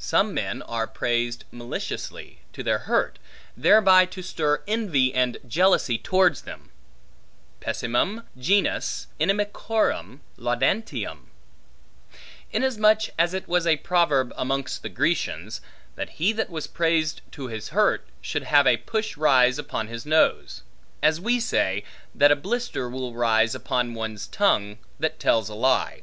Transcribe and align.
Some 0.00 0.34
men 0.34 0.62
are 0.62 0.88
praised 0.88 1.44
maliciously, 1.52 2.40
to 2.54 2.64
their 2.64 2.78
hurt, 2.90 3.20
thereby 3.56 4.04
to 4.06 4.20
stir 4.20 4.64
envy 4.66 5.14
and 5.14 5.38
jealousy 5.46 5.96
towards 5.96 6.42
them: 6.42 6.72
pessimum 7.60 8.24
genus 8.36 9.06
inimicorum 9.20 10.18
laudantium; 10.36 11.30
insomuch 12.50 13.10
as 13.16 13.32
it 13.32 13.46
was 13.46 13.64
a 13.64 13.76
proverb, 13.76 14.32
amongst 14.36 14.82
the 14.82 14.88
Grecians, 14.88 15.60
that 15.94 16.10
he 16.18 16.32
that 16.32 16.50
was 16.50 16.66
praised 16.66 17.20
to 17.30 17.46
his 17.46 17.68
hurt, 17.68 18.04
should 18.20 18.42
have 18.50 18.66
a 18.66 18.76
push 18.76 19.16
rise 19.16 19.56
upon 19.56 19.86
his 19.86 20.04
nose; 20.04 20.64
as 21.00 21.20
we 21.20 21.38
say, 21.38 21.84
that 22.12 22.32
a 22.32 22.34
blister 22.34 22.88
will 22.90 23.14
rise 23.14 23.54
upon 23.54 23.94
one's 23.94 24.26
tongue, 24.26 24.78
that 24.98 25.20
tells 25.20 25.48
a 25.48 25.54
lie. 25.54 26.02